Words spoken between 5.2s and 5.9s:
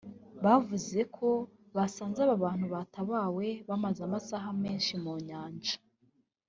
Nyanja